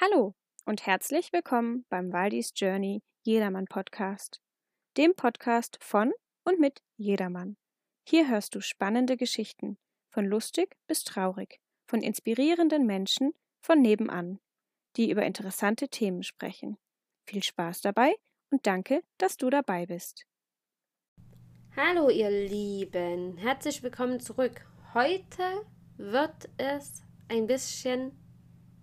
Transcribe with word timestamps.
Hallo 0.00 0.36
und 0.64 0.86
herzlich 0.86 1.32
willkommen 1.32 1.84
beim 1.88 2.12
Waldis 2.12 2.52
Journey 2.54 3.02
Jedermann 3.24 3.64
Podcast, 3.64 4.40
dem 4.96 5.16
Podcast 5.16 5.76
von 5.80 6.12
und 6.44 6.60
mit 6.60 6.82
Jedermann. 6.96 7.56
Hier 8.06 8.28
hörst 8.28 8.54
du 8.54 8.60
spannende 8.60 9.16
Geschichten, 9.16 9.76
von 10.08 10.24
lustig 10.24 10.76
bis 10.86 11.02
traurig, 11.02 11.58
von 11.88 12.00
inspirierenden 12.00 12.86
Menschen 12.86 13.32
von 13.60 13.82
nebenan, 13.82 14.38
die 14.96 15.10
über 15.10 15.26
interessante 15.26 15.88
Themen 15.88 16.22
sprechen. 16.22 16.78
Viel 17.26 17.42
Spaß 17.42 17.80
dabei 17.80 18.14
und 18.50 18.68
danke, 18.68 19.02
dass 19.16 19.36
du 19.36 19.50
dabei 19.50 19.86
bist. 19.86 20.26
Hallo 21.74 22.08
ihr 22.08 22.30
Lieben, 22.30 23.36
herzlich 23.36 23.82
willkommen 23.82 24.20
zurück. 24.20 24.64
Heute 24.94 25.66
wird 25.96 26.48
es 26.56 27.02
ein 27.26 27.48
bisschen 27.48 28.12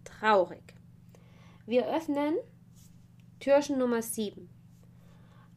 traurig. 0.03 0.74
Wir 1.67 1.87
öffnen 1.87 2.35
Türchen 3.39 3.79
Nummer 3.79 4.03
7. 4.03 4.47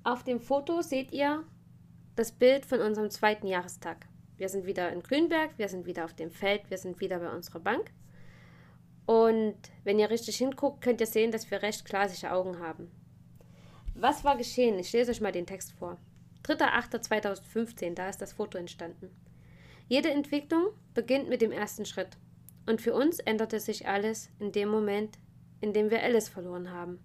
Auf 0.05 0.25
dem 0.25 0.41
Foto 0.41 0.81
seht 0.81 1.13
ihr 1.13 1.45
das 2.17 2.33
Bild 2.33 2.65
von 2.65 2.81
unserem 2.81 3.11
zweiten 3.11 3.47
Jahrestag. 3.47 4.07
Wir 4.39 4.49
sind 4.49 4.65
wieder 4.65 4.91
in 4.91 5.03
Grünberg, 5.03 5.51
wir 5.59 5.69
sind 5.69 5.85
wieder 5.85 6.07
auf 6.07 6.15
dem 6.15 6.31
Feld, 6.31 6.71
wir 6.71 6.79
sind 6.79 6.99
wieder 7.01 7.19
bei 7.19 7.31
unserer 7.31 7.61
Bank. 7.61 7.93
Und 9.05 9.59
wenn 9.85 9.99
ihr 9.99 10.09
richtig 10.09 10.39
hinguckt, 10.39 10.81
könnt 10.81 11.03
ihr 11.03 11.07
sehen, 11.07 11.31
dass 11.31 11.51
wir 11.51 11.61
recht 11.61 11.85
glasige 11.85 12.33
Augen 12.33 12.59
haben. 12.59 12.91
Was 13.95 14.25
war 14.25 14.39
geschehen? 14.39 14.79
Ich 14.79 14.95
lese 14.95 15.11
euch 15.11 15.21
mal 15.21 15.33
den 15.33 15.47
Text 15.47 15.73
vor. 15.73 15.99
3.8.2015, 16.45 17.93
da 17.93 18.09
ist 18.09 18.23
das 18.23 18.33
Foto 18.33 18.57
entstanden. 18.57 19.11
Jede 19.89 20.11
Entwicklung 20.11 20.69
beginnt 20.95 21.29
mit 21.29 21.43
dem 21.43 21.53
ersten 21.53 21.85
Schritt. 21.85 22.17
Und 22.65 22.81
für 22.81 22.95
uns 22.95 23.19
änderte 23.19 23.61
sich 23.61 23.87
alles 23.87 24.31
in 24.39 24.53
dem 24.53 24.71
Moment, 24.71 25.19
in 25.61 25.73
dem 25.73 25.91
wir 25.91 26.03
Alice 26.03 26.29
verloren 26.29 26.71
haben. 26.71 26.99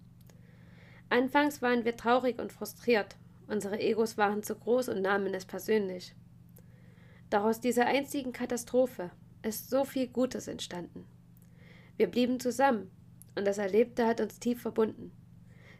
Anfangs 1.08 1.62
waren 1.62 1.84
wir 1.84 1.96
traurig 1.96 2.38
und 2.40 2.52
frustriert. 2.52 3.16
Unsere 3.46 3.78
Egos 3.78 4.16
waren 4.16 4.42
zu 4.42 4.54
groß 4.54 4.88
und 4.88 5.02
nahmen 5.02 5.34
es 5.34 5.44
persönlich. 5.44 6.14
Doch 7.30 7.44
aus 7.44 7.60
dieser 7.60 7.86
einzigen 7.86 8.32
Katastrophe 8.32 9.10
ist 9.42 9.70
so 9.70 9.84
viel 9.84 10.08
Gutes 10.08 10.48
entstanden. 10.48 11.06
Wir 11.96 12.06
blieben 12.06 12.40
zusammen 12.40 12.90
und 13.36 13.46
das 13.46 13.58
Erlebte 13.58 14.06
hat 14.06 14.20
uns 14.20 14.40
tief 14.40 14.62
verbunden. 14.62 15.12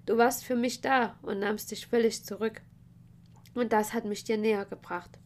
Du 0.06 0.18
warst 0.18 0.44
für 0.44 0.56
mich 0.56 0.80
da 0.82 1.18
und 1.22 1.38
nahmst 1.38 1.70
dich 1.70 1.86
völlig 1.86 2.24
zurück. 2.24 2.62
Und 3.54 3.72
das 3.72 3.94
hat 3.94 4.04
mich 4.04 4.24
dir 4.24 4.36
näher 4.36 4.66
gebracht. 4.66 5.18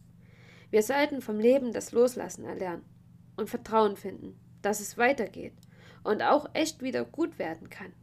Wir 0.69 0.83
sollten 0.83 1.21
vom 1.21 1.39
Leben 1.39 1.73
das 1.73 1.91
Loslassen 1.91 2.45
erlernen 2.45 2.85
und 3.35 3.49
Vertrauen 3.49 3.97
finden, 3.97 4.39
dass 4.61 4.79
es 4.79 4.97
weitergeht 4.97 5.53
und 6.03 6.21
auch 6.21 6.49
echt 6.53 6.81
wieder 6.81 7.05
gut 7.05 7.39
werden 7.39 7.69
kann. 7.69 7.93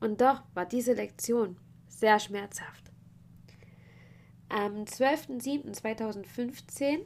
Und 0.00 0.20
doch 0.20 0.42
war 0.54 0.66
diese 0.66 0.92
Lektion 0.92 1.56
sehr 1.88 2.20
schmerzhaft. 2.20 2.92
Am 4.48 4.84
12.07.2015 4.84 7.00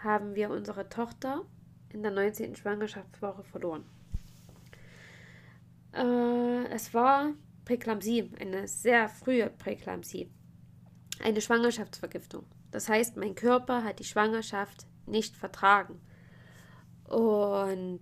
haben 0.00 0.34
wir 0.34 0.50
unsere 0.50 0.88
Tochter 0.88 1.44
in 1.88 2.02
der 2.02 2.10
19. 2.12 2.56
Schwangerschaftswoche 2.56 3.44
verloren. 3.44 3.84
Äh, 5.92 6.66
es 6.68 6.94
war 6.94 7.32
Präklampsie, 7.64 8.30
eine 8.38 8.68
sehr 8.68 9.08
frühe 9.08 9.50
Präklampsie 9.50 10.30
eine 11.22 11.40
Schwangerschaftsvergiftung. 11.40 12.44
Das 12.70 12.88
heißt, 12.88 13.16
mein 13.16 13.34
Körper 13.34 13.84
hat 13.84 13.98
die 13.98 14.04
Schwangerschaft 14.04 14.86
nicht 15.06 15.36
vertragen. 15.36 16.00
Und 17.04 18.00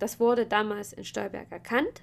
das 0.00 0.18
wurde 0.18 0.46
damals 0.46 0.92
in 0.92 1.04
Stolberg 1.04 1.52
erkannt 1.52 2.02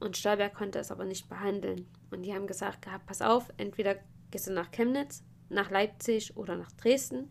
und 0.00 0.16
Stolberg 0.16 0.54
konnte 0.54 0.78
es 0.78 0.90
aber 0.90 1.04
nicht 1.04 1.28
behandeln. 1.28 1.86
Und 2.10 2.22
die 2.22 2.34
haben 2.34 2.46
gesagt 2.46 2.86
pass 3.06 3.22
auf, 3.22 3.52
entweder 3.56 3.96
gehst 4.30 4.48
du 4.48 4.52
nach 4.52 4.72
Chemnitz, 4.72 5.22
nach 5.48 5.70
Leipzig 5.70 6.36
oder 6.36 6.56
nach 6.56 6.72
Dresden. 6.72 7.30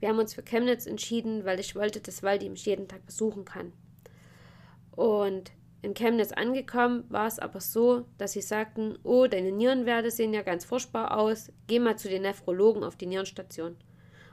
Wir 0.00 0.08
haben 0.08 0.18
uns 0.18 0.34
für 0.34 0.42
Chemnitz 0.42 0.86
entschieden, 0.86 1.44
weil 1.44 1.60
ich 1.60 1.74
wollte, 1.74 2.00
dass 2.00 2.22
Waldi 2.22 2.48
mich 2.48 2.64
jeden 2.64 2.88
Tag 2.88 3.04
besuchen 3.06 3.44
kann. 3.44 3.72
Und 4.92 5.52
in 5.82 5.94
Chemnitz 5.94 6.32
angekommen, 6.32 7.04
war 7.08 7.26
es 7.26 7.38
aber 7.38 7.60
so, 7.60 8.06
dass 8.16 8.32
sie 8.32 8.40
sagten, 8.40 8.98
oh, 9.02 9.26
deine 9.26 9.52
Nierenwerte 9.52 10.10
sehen 10.10 10.32
ja 10.32 10.42
ganz 10.42 10.64
furchtbar 10.64 11.18
aus, 11.18 11.52
geh 11.66 11.78
mal 11.78 11.98
zu 11.98 12.08
den 12.08 12.22
Nephrologen 12.22 12.84
auf 12.84 12.96
die 12.96 13.06
Nierenstation. 13.06 13.76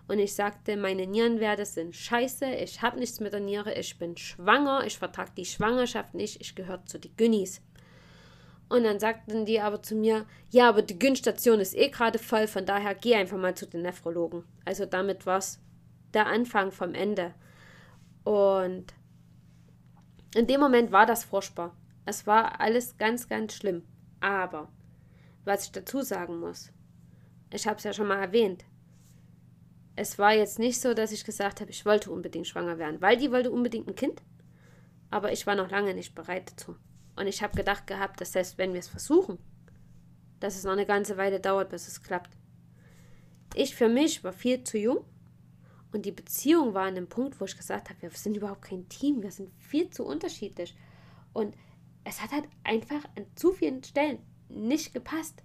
Und 0.08 0.20
ich 0.20 0.36
sagte, 0.36 0.76
meine 0.78 1.08
Nierenwerte 1.08 1.66
sind 1.66 1.96
scheiße, 1.96 2.46
ich 2.56 2.82
habe 2.82 3.00
nichts 3.00 3.20
mit 3.20 3.34
der 3.34 3.40
Niere, 3.40 3.74
ich 3.74 3.98
bin 3.98 4.18
schwanger, 4.18 4.86
ich 4.86 4.98
vertrage 4.98 5.32
die 5.38 5.46
Schwangerschaft 5.46 6.14
nicht, 6.14 6.42
ich 6.42 6.56
gehöre 6.56 6.86
zu 6.86 7.00
den 7.00 7.16
Günnis. 7.16 7.62
Und 8.68 8.84
dann 8.84 9.00
sagten 9.00 9.46
die 9.46 9.60
aber 9.60 9.82
zu 9.82 9.96
mir, 9.96 10.26
ja, 10.50 10.70
aber 10.70 10.82
die 10.82 10.98
Günststation 10.98 11.60
ist 11.60 11.76
eh 11.76 11.90
gerade 11.90 12.20
voll, 12.20 12.48
von 12.48 12.66
daher 12.66 12.96
geh 12.96 13.16
einfach 13.16 13.38
mal 13.38 13.56
zu 13.56 13.68
den 13.68 13.82
Nephrologen. 13.82 14.44
Also 14.64 14.86
damit 14.86 15.26
war 15.26 15.40
es 15.40 15.60
der 16.14 16.28
Anfang 16.28 16.72
vom 16.72 16.94
Ende. 16.94 17.34
Und 18.24 18.94
in 20.36 20.48
dem 20.48 20.62
Moment 20.62 20.92
war 20.92 21.06
das 21.06 21.26
furchtbar. 21.26 21.76
Es 22.06 22.26
war 22.26 22.62
alles 22.62 22.98
ganz, 22.98 23.28
ganz 23.28 23.56
schlimm. 23.56 23.84
Aber, 24.22 24.70
was 25.44 25.66
ich 25.66 25.72
dazu 25.72 26.02
sagen 26.02 26.40
muss, 26.40 26.72
ich 27.52 27.68
habe 27.68 27.78
es 27.78 27.84
ja 27.84 27.92
schon 27.92 28.08
mal 28.08 28.22
erwähnt, 28.22 28.64
es 29.96 30.18
war 30.18 30.34
jetzt 30.34 30.60
nicht 30.60 30.80
so, 30.80 30.94
dass 30.94 31.12
ich 31.12 31.26
gesagt 31.26 31.62
habe, 31.62 31.72
ich 31.72 31.86
wollte 31.86 32.12
unbedingt 32.12 32.48
schwanger 32.48 32.78
werden, 32.78 33.02
weil 33.02 33.18
die 33.18 33.32
wollte 33.32 33.52
unbedingt 33.52 33.88
ein 33.88 33.96
Kind, 33.96 34.22
aber 35.10 35.32
ich 35.32 35.46
war 35.46 35.56
noch 35.56 35.70
lange 35.70 35.94
nicht 35.94 36.16
bereit 36.16 36.52
dazu. 36.52 36.76
Und 37.16 37.28
ich 37.28 37.44
habe 37.44 37.56
gedacht 37.56 37.88
gehabt, 37.88 38.22
dass 38.22 38.32
selbst 38.32 38.58
wenn 38.58 38.74
wir 38.74 38.80
es 38.80 38.88
versuchen, 38.88 39.38
dass 40.40 40.56
es 40.56 40.64
noch 40.64 40.72
eine 40.72 40.86
ganze 40.86 41.18
Weile 41.18 41.40
dauert, 41.40 41.70
bis 41.70 41.88
es 41.88 42.02
klappt. 42.02 42.32
Ich 43.54 43.76
für 43.76 43.90
mich 43.90 44.24
war 44.24 44.34
viel 44.34 44.64
zu 44.64 44.78
jung 44.78 45.06
und 45.92 46.06
die 46.06 46.12
Beziehung 46.12 46.74
war 46.74 46.84
an 46.84 46.96
einem 46.96 47.10
Punkt, 47.10 47.40
wo 47.40 47.46
ich 47.46 47.58
gesagt 47.58 47.90
habe, 47.90 48.02
wir 48.02 48.10
sind 48.12 48.38
überhaupt 48.38 48.62
kein 48.62 48.88
Team, 48.88 49.22
wir 49.22 49.32
sind 49.32 49.52
viel 49.60 49.90
zu 49.90 50.06
unterschiedlich. 50.06 50.76
Und 51.34 51.56
es 52.06 52.22
hat 52.22 52.32
halt 52.32 52.48
einfach 52.64 53.04
an 53.18 53.26
zu 53.36 53.52
vielen 53.52 53.84
Stellen 53.84 54.20
nicht 54.48 54.94
gepasst. 54.94 55.44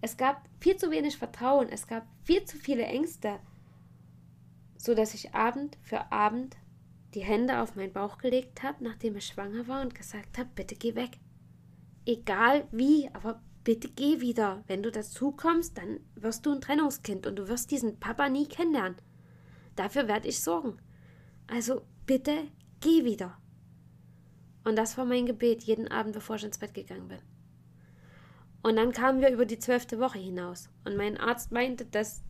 Es 0.00 0.16
gab 0.16 0.48
viel 0.60 0.76
zu 0.76 0.90
wenig 0.90 1.16
Vertrauen, 1.16 1.68
es 1.68 1.86
gab 1.86 2.06
viel 2.24 2.44
zu 2.44 2.58
viele 2.58 2.84
Ängste, 2.84 3.38
so 4.76 4.94
dass 4.94 5.14
ich 5.14 5.34
Abend 5.34 5.78
für 5.82 6.12
Abend 6.12 6.56
die 7.14 7.24
Hände 7.24 7.60
auf 7.60 7.76
meinen 7.76 7.92
Bauch 7.92 8.18
gelegt 8.18 8.62
habe, 8.62 8.84
nachdem 8.84 9.16
ich 9.16 9.26
schwanger 9.26 9.66
war 9.68 9.80
und 9.80 9.94
gesagt 9.94 10.38
habe, 10.38 10.50
bitte 10.54 10.74
geh 10.74 10.94
weg. 10.94 11.18
Egal 12.04 12.68
wie, 12.70 13.08
aber 13.12 13.40
bitte 13.64 13.88
geh 13.88 14.20
wieder. 14.20 14.62
Wenn 14.66 14.82
du 14.82 14.92
dazu 14.92 15.32
kommst, 15.32 15.78
dann 15.78 16.00
wirst 16.14 16.46
du 16.46 16.52
ein 16.52 16.60
Trennungskind 16.60 17.26
und 17.26 17.36
du 17.36 17.48
wirst 17.48 17.70
diesen 17.70 17.98
Papa 17.98 18.28
nie 18.28 18.46
kennenlernen. 18.46 18.96
Dafür 19.74 20.08
werde 20.08 20.28
ich 20.28 20.40
sorgen. 20.40 20.78
Also 21.46 21.82
bitte 22.06 22.48
geh 22.80 23.04
wieder. 23.04 23.38
Und 24.64 24.76
das 24.76 24.98
war 24.98 25.04
mein 25.04 25.26
Gebet 25.26 25.62
jeden 25.62 25.88
Abend, 25.88 26.12
bevor 26.12 26.36
ich 26.36 26.44
ins 26.44 26.58
Bett 26.58 26.74
gegangen 26.74 27.08
bin. 27.08 27.20
Und 28.62 28.76
dann 28.76 28.92
kamen 28.92 29.20
wir 29.20 29.30
über 29.30 29.46
die 29.46 29.58
zwölfte 29.58 30.00
Woche 30.00 30.18
hinaus. 30.18 30.68
Und 30.84 30.96
mein 30.96 31.16
Arzt 31.16 31.52
meinte, 31.52 31.84
dass 31.84 32.24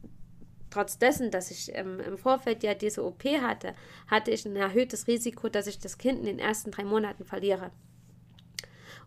trotz 0.70 0.98
dessen, 0.98 1.30
dass 1.30 1.50
ich 1.50 1.74
ähm, 1.74 2.00
im 2.00 2.18
Vorfeld 2.18 2.62
ja 2.62 2.74
diese 2.74 3.04
OP 3.04 3.24
hatte, 3.24 3.74
hatte 4.08 4.30
ich 4.30 4.44
ein 4.46 4.56
erhöhtes 4.56 5.06
Risiko, 5.06 5.48
dass 5.48 5.66
ich 5.66 5.78
das 5.78 5.98
Kind 5.98 6.20
in 6.20 6.26
den 6.26 6.38
ersten 6.38 6.70
drei 6.70 6.84
Monaten 6.84 7.24
verliere. 7.24 7.70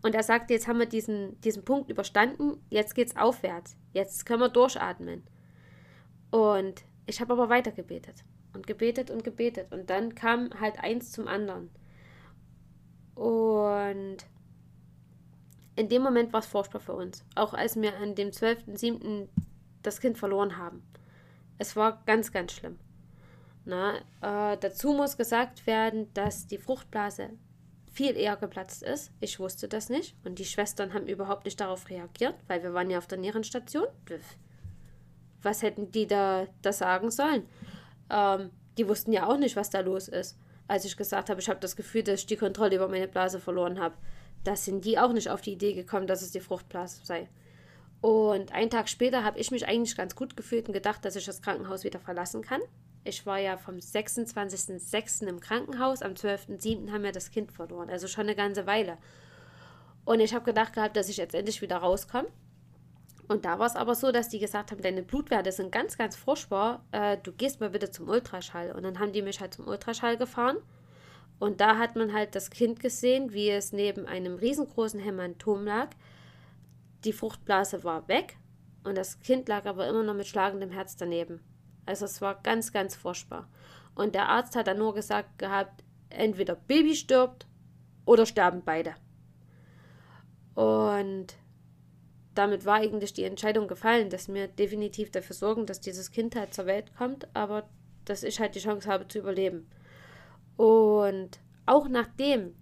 Und 0.01 0.15
er 0.15 0.23
sagte, 0.23 0.53
jetzt 0.53 0.67
haben 0.67 0.79
wir 0.79 0.85
diesen, 0.85 1.39
diesen 1.41 1.65
Punkt 1.65 1.89
überstanden, 1.89 2.57
jetzt 2.69 2.95
geht's 2.95 3.17
aufwärts. 3.17 3.75
Jetzt 3.93 4.25
können 4.25 4.41
wir 4.41 4.49
durchatmen. 4.49 5.23
Und 6.31 6.83
ich 7.05 7.19
habe 7.19 7.33
aber 7.33 7.49
weiter 7.49 7.71
gebetet 7.71 8.23
und 8.53 8.65
gebetet 8.65 9.11
und 9.11 9.23
gebetet. 9.23 9.71
Und 9.71 9.89
dann 9.89 10.15
kam 10.15 10.51
halt 10.59 10.79
eins 10.79 11.11
zum 11.11 11.27
anderen. 11.27 11.69
Und 13.15 14.17
in 15.75 15.89
dem 15.89 16.01
Moment 16.01 16.31
war 16.31 16.39
es 16.39 16.45
furchtbar 16.45 16.79
für 16.79 16.94
uns. 16.94 17.25
Auch 17.35 17.53
als 17.53 17.79
wir 17.81 17.95
an 17.97 18.15
dem 18.15 18.29
12.07. 18.29 19.27
das 19.81 20.00
Kind 20.00 20.17
verloren 20.17 20.57
haben. 20.57 20.83
Es 21.59 21.75
war 21.75 22.01
ganz, 22.07 22.31
ganz 22.31 22.53
schlimm. 22.53 22.79
Na, 23.65 23.97
äh, 24.21 24.57
dazu 24.57 24.94
muss 24.94 25.17
gesagt 25.17 25.67
werden, 25.67 26.11
dass 26.15 26.47
die 26.47 26.57
Fruchtblase 26.57 27.29
viel 27.91 28.17
eher 28.17 28.38
geplatzt 28.38 28.81
ist. 28.81 29.11
Ich 29.19 29.39
wusste 29.39 29.67
das 29.67 29.89
nicht. 29.89 30.15
Und 30.25 30.39
die 30.39 30.45
Schwestern 30.45 30.94
haben 30.94 31.07
überhaupt 31.07 31.45
nicht 31.45 31.59
darauf 31.59 31.89
reagiert, 31.89 32.35
weil 32.47 32.63
wir 32.63 32.73
waren 32.73 32.89
ja 32.89 32.97
auf 32.97 33.07
der 33.07 33.19
Nierenstation 33.19 33.88
was 35.41 35.61
hätten 35.61 35.91
die 35.91 36.07
da, 36.07 36.47
da 36.61 36.73
sagen 36.73 37.11
sollen? 37.11 37.45
Ähm, 38.09 38.51
die 38.77 38.88
wussten 38.88 39.12
ja 39.12 39.27
auch 39.27 39.38
nicht, 39.38 39.55
was 39.55 39.69
da 39.69 39.79
los 39.81 40.07
ist. 40.07 40.38
Als 40.67 40.85
ich 40.85 40.97
gesagt 40.97 41.29
habe, 41.29 41.41
ich 41.41 41.50
habe 41.50 41.59
das 41.59 41.75
Gefühl, 41.75 42.03
dass 42.03 42.21
ich 42.21 42.25
die 42.27 42.38
Kontrolle 42.38 42.75
über 42.75 42.88
meine 42.88 43.07
Blase 43.07 43.39
verloren 43.39 43.79
habe. 43.79 43.95
Da 44.44 44.55
sind 44.55 44.85
die 44.85 45.00
auch 45.00 45.12
nicht 45.12 45.29
auf 45.29 45.41
die 45.41 45.53
Idee 45.53 45.73
gekommen, 45.73 46.07
dass 46.07 46.21
es 46.21 46.31
die 46.31 46.39
Fruchtblase 46.39 47.05
sei. 47.05 47.27
Und 48.01 48.54
einen 48.54 48.69
Tag 48.69 48.88
später 48.88 49.24
habe 49.24 49.40
ich 49.40 49.51
mich 49.51 49.68
eigentlich 49.68 49.96
ganz 49.98 50.16
gut 50.16 50.38
gefühlt 50.38 50.68
und 50.68 50.74
gedacht, 50.74 51.04
dass 51.04 51.16
ich 51.16 51.25
das 51.25 51.42
Krankenhaus 51.42 51.84
wieder 51.84 52.00
verlassen 52.00 52.42
kann. 52.42 52.62
Ich 53.04 53.25
war 53.25 53.40
ja 53.40 53.57
vom 53.57 53.75
26.06. 53.75 55.28
im 55.28 55.40
Krankenhaus, 55.40 56.01
am 56.01 56.13
12.07. 56.13 56.92
haben 56.92 57.04
wir 57.04 57.12
das 57.12 57.31
Kind 57.31 57.51
verloren, 57.51 57.90
also 57.90 58.07
schon 58.07 58.24
eine 58.24 58.36
ganze 58.36 58.66
Weile. 58.66 58.98
Und 60.06 60.19
ich 60.22 60.34
habe 60.34 60.46
gedacht 60.46 60.74
gehabt, 60.74 60.96
dass 60.96 61.10
ich 61.10 61.18
jetzt 61.18 61.36
endlich 61.36 61.62
wieder 61.62 61.78
rauskomme. 61.78 62.30
Und 63.28 63.46
da 63.46 63.60
war 63.60 63.68
es 63.68 63.75
aber 63.75 63.94
so, 63.94 64.12
dass 64.12 64.30
die 64.30 64.40
gesagt 64.40 64.72
haben, 64.72 64.81
deine 64.81 65.04
Blutwerte 65.04 65.51
sind 65.51 65.72
ganz, 65.72 65.98
ganz 65.98 66.16
furchtbar. 66.16 66.84
Äh, 66.92 67.18
du 67.22 67.31
gehst 67.31 67.60
mal 67.60 67.69
bitte 67.69 67.92
zum 67.92 68.10
Ultraschall. 68.10 68.72
Und 68.72 68.81
dann 68.81 68.98
haben 68.98 69.13
die 69.13 69.22
mich 69.22 69.40
halt 69.40 69.54
zum 69.54 69.68
Ultraschall 69.68 70.18
gefahren. 70.18 70.57
Und 71.38 71.62
da 71.62 71.78
hat 71.78 71.96
man 71.96 72.12
halt 72.12 72.34
das 72.34 72.50
Kind 72.50 72.80
gesehen, 72.80 73.31
wie 73.31 73.51
es 73.51 73.72
neben 73.72 74.07
einem 74.07 74.36
riesengroßen 74.36 75.00
Hämatom 75.00 75.63
lag. 75.63 75.90
Die 77.04 77.13
Fruchtblase 77.13 77.84
war 77.84 78.07
weg 78.07 78.38
und 78.84 78.98
das 78.98 79.19
Kind 79.19 79.48
lag 79.48 79.66
aber 79.66 79.88
immer 79.88 80.04
noch 80.04 80.13
mit 80.13 80.28
schlagendem 80.28 80.72
Herz 80.72 80.98
daneben. 80.98 81.42
Also 81.86 82.06
es 82.06 82.22
war 82.22 82.42
ganz, 82.42 82.72
ganz 82.72 82.96
furchtbar. 82.96 83.50
Und 83.96 84.16
der 84.16 84.30
Arzt 84.30 84.56
hat 84.56 84.68
dann 84.68 84.78
nur 84.78 84.94
gesagt 84.94 85.40
gehabt, 85.40 85.84
entweder 86.10 86.56
Baby 86.56 86.96
stirbt 86.96 87.48
oder 88.06 88.25
sterben 88.25 88.63
beide. 88.63 88.96
Und 90.56 91.36
damit 92.36 92.66
war 92.66 92.75
eigentlich 92.75 93.13
die 93.13 93.24
Entscheidung 93.24 93.68
gefallen, 93.68 94.10
dass 94.10 94.34
wir 94.34 94.48
definitiv 94.48 95.12
dafür 95.12 95.36
sorgen, 95.36 95.66
dass 95.66 95.81
dieses 95.81 96.12
Kind 96.12 96.36
halt 96.36 96.54
zur 96.54 96.66
Welt 96.66 96.96
kommt, 96.96 97.28
aber 97.36 97.69
dass 98.06 98.24
ich 98.24 98.40
halt 98.40 98.56
die 98.56 98.60
Chance 98.60 98.90
habe 98.90 99.07
zu 99.07 99.19
überleben. 99.19 99.69
Und 100.57 101.40
auch 101.66 101.88
nachdem 101.88 102.56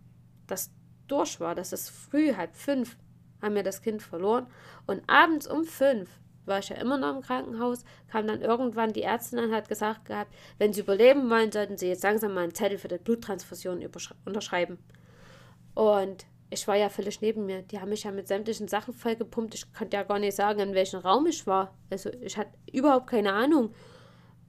das 0.47 0.71
durch 1.07 1.39
war, 1.39 1.55
dass 1.55 1.73
es 1.73 1.89
früh 1.89 2.33
halb 2.35 2.55
fünf, 2.55 2.97
haben 3.41 3.55
wir 3.55 3.63
das 3.63 3.81
Kind 3.81 4.01
verloren. 4.01 4.47
Und 4.85 5.03
abends 5.07 5.47
um 5.47 5.63
fünf 5.63 6.09
war 6.45 6.59
ich 6.59 6.69
ja 6.69 6.77
immer 6.77 6.97
noch 6.97 7.15
im 7.15 7.21
Krankenhaus, 7.21 7.83
kam 8.07 8.25
dann 8.25 8.41
irgendwann 8.41 8.93
die 8.93 9.03
Ärztin 9.03 9.39
und 9.39 9.53
hat 9.53 9.67
gesagt 9.67 10.05
gehabt, 10.05 10.33
wenn 10.57 10.73
sie 10.73 10.81
überleben 10.81 11.29
wollen, 11.29 11.51
sollten 11.51 11.77
sie 11.77 11.89
jetzt 11.89 12.03
langsam 12.03 12.33
mal 12.33 12.43
einen 12.43 12.55
Zettel 12.55 12.77
für 12.77 12.87
die 12.87 12.97
Bluttransfusion 12.97 13.85
unterschreiben. 14.25 14.77
Und 15.75 16.25
ich 16.49 16.67
war 16.67 16.75
ja 16.75 16.89
völlig 16.89 17.21
neben 17.21 17.45
mir. 17.45 17.61
Die 17.61 17.79
haben 17.79 17.89
mich 17.89 18.03
ja 18.03 18.11
mit 18.11 18.27
sämtlichen 18.27 18.67
Sachen 18.67 18.93
vollgepumpt. 18.93 19.53
Ich 19.53 19.73
konnte 19.73 19.97
ja 19.97 20.03
gar 20.03 20.19
nicht 20.19 20.35
sagen, 20.35 20.59
in 20.59 20.73
welchem 20.73 21.01
Raum 21.01 21.25
ich 21.27 21.45
war. 21.45 21.75
Also 21.89 22.09
ich 22.21 22.37
hatte 22.37 22.51
überhaupt 22.71 23.07
keine 23.07 23.33
Ahnung. 23.33 23.73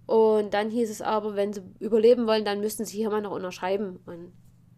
Und 0.06 0.54
dann 0.54 0.70
hieß 0.70 0.88
es 0.88 1.02
aber, 1.02 1.36
wenn 1.36 1.52
sie 1.52 1.62
überleben 1.80 2.26
wollen, 2.26 2.44
dann 2.44 2.60
müssten 2.60 2.84
sie 2.84 2.96
hier 2.96 3.10
mal 3.10 3.20
noch 3.20 3.32
unterschreiben. 3.32 4.00
Und 4.06 4.32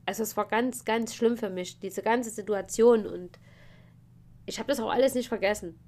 also 0.06 0.22
es 0.22 0.36
war 0.36 0.48
ganz, 0.48 0.84
ganz 0.84 1.14
schlimm 1.14 1.36
für 1.36 1.50
mich, 1.50 1.78
diese 1.78 2.02
ganze 2.02 2.30
Situation. 2.30 3.06
Und 3.06 3.38
ich 4.50 4.58
habe 4.58 4.66
das 4.66 4.80
auch 4.80 4.90
alles 4.90 5.14
nicht 5.14 5.28
vergessen. 5.28 5.78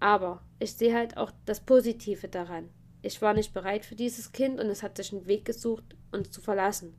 Aber 0.00 0.42
ich 0.58 0.74
sehe 0.74 0.92
halt 0.92 1.16
auch 1.16 1.30
das 1.46 1.60
Positive 1.60 2.26
daran. 2.26 2.70
Ich 3.02 3.22
war 3.22 3.34
nicht 3.34 3.54
bereit 3.54 3.84
für 3.84 3.94
dieses 3.94 4.32
Kind 4.32 4.58
und 4.58 4.66
es 4.66 4.82
hat 4.82 4.96
sich 4.96 5.12
einen 5.12 5.28
Weg 5.28 5.44
gesucht, 5.44 5.84
uns 6.10 6.32
zu 6.32 6.40
verlassen. 6.40 6.96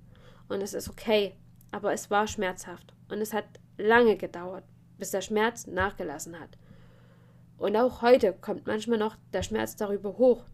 Und 0.47 0.61
es 0.61 0.73
ist 0.73 0.89
okay, 0.89 1.35
aber 1.71 1.91
es 1.91 2.09
war 2.09 2.27
schmerzhaft. 2.27 2.93
Und 3.09 3.19
es 3.19 3.33
hat 3.33 3.43
lange 3.77 4.15
gedauert, 4.15 4.63
bis 4.97 5.11
der 5.11 5.19
Schmerz 5.19 5.67
nachgelassen 5.67 6.39
hat. 6.39 6.57
Und 7.57 7.75
auch 7.75 8.01
heute 8.01 8.31
kommt 8.31 8.65
manchmal 8.65 8.99
noch 8.99 9.17
der 9.33 9.43
Schmerz 9.43 9.75
darüber 9.75 10.17
hoch. 10.17 10.45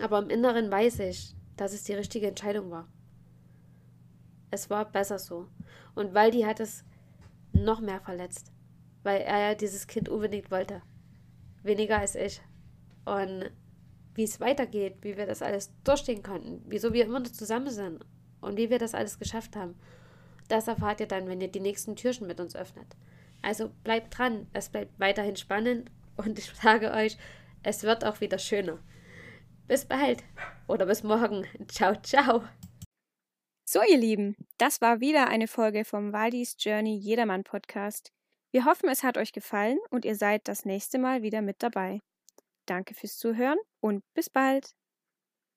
Aber 0.00 0.20
im 0.20 0.30
Inneren 0.30 0.70
weiß 0.70 1.00
ich, 1.00 1.36
dass 1.58 1.74
es 1.74 1.84
die 1.84 1.92
richtige 1.92 2.28
Entscheidung 2.28 2.70
war. 2.70 2.88
Es 4.50 4.70
war 4.70 4.90
besser 4.90 5.18
so. 5.18 5.48
Und 5.94 6.14
Waldi 6.14 6.40
hat 6.40 6.60
es 6.60 6.82
noch 7.54 7.80
mehr 7.80 8.00
verletzt, 8.00 8.52
weil 9.02 9.20
er 9.22 9.38
ja 9.38 9.54
dieses 9.54 9.86
Kind 9.86 10.08
unbedingt 10.08 10.50
wollte. 10.50 10.82
Weniger 11.62 11.98
als 11.98 12.14
ich. 12.14 12.42
Und 13.04 13.50
wie 14.14 14.24
es 14.24 14.40
weitergeht, 14.40 14.96
wie 15.02 15.16
wir 15.16 15.26
das 15.26 15.42
alles 15.42 15.72
durchstehen 15.84 16.22
konnten, 16.22 16.62
wieso 16.66 16.92
wir 16.92 17.04
immer 17.04 17.20
noch 17.20 17.32
zusammen 17.32 17.70
sind 17.70 18.04
und 18.40 18.56
wie 18.56 18.70
wir 18.70 18.78
das 18.78 18.94
alles 18.94 19.18
geschafft 19.18 19.56
haben, 19.56 19.74
das 20.48 20.68
erfahrt 20.68 21.00
ihr 21.00 21.06
dann, 21.06 21.26
wenn 21.26 21.40
ihr 21.40 21.48
die 21.48 21.60
nächsten 21.60 21.96
Türchen 21.96 22.26
mit 22.26 22.40
uns 22.40 22.54
öffnet. 22.54 22.96
Also 23.42 23.70
bleibt 23.82 24.16
dran, 24.16 24.46
es 24.52 24.68
bleibt 24.68 24.98
weiterhin 24.98 25.36
spannend 25.36 25.90
und 26.16 26.38
ich 26.38 26.52
sage 26.54 26.92
euch, 26.92 27.16
es 27.62 27.82
wird 27.82 28.04
auch 28.04 28.20
wieder 28.20 28.38
schöner. 28.38 28.78
Bis 29.66 29.84
bald 29.84 30.22
oder 30.66 30.86
bis 30.86 31.02
morgen. 31.02 31.46
Ciao, 31.68 31.94
ciao. 32.02 32.44
So, 33.66 33.80
ihr 33.82 33.96
Lieben, 33.96 34.36
das 34.58 34.82
war 34.82 35.00
wieder 35.00 35.28
eine 35.28 35.48
Folge 35.48 35.86
vom 35.86 36.12
Waldis 36.12 36.56
Journey 36.58 36.96
Jedermann 36.96 37.44
Podcast. 37.44 38.12
Wir 38.52 38.66
hoffen, 38.66 38.90
es 38.90 39.02
hat 39.02 39.16
euch 39.16 39.32
gefallen 39.32 39.78
und 39.88 40.04
ihr 40.04 40.16
seid 40.16 40.48
das 40.48 40.66
nächste 40.66 40.98
Mal 40.98 41.22
wieder 41.22 41.40
mit 41.40 41.62
dabei. 41.62 42.00
Danke 42.66 42.92
fürs 42.92 43.16
Zuhören 43.16 43.58
und 43.80 44.04
bis 44.12 44.28
bald. 44.28 44.74